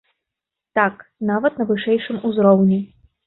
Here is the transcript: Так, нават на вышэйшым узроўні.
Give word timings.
Так, 0.77 0.95
нават 1.31 1.59
на 1.61 1.67
вышэйшым 1.73 2.17
узроўні. 2.31 2.81